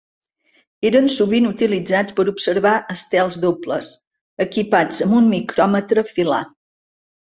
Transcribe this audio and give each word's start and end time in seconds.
Eren 0.89 1.09
sovint 1.15 1.49
utilitzats 1.49 2.17
per 2.21 2.27
observar 2.33 2.73
estels 2.97 3.39
dobles, 3.47 3.93
equipats 4.49 5.07
amb 5.09 5.19
un 5.23 5.33
micròmetre 5.39 6.11
filar. 6.15 6.47